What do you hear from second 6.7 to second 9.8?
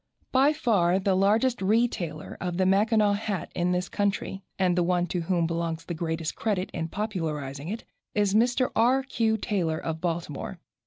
in popularizing it, is Mr. R. Q. Taylor,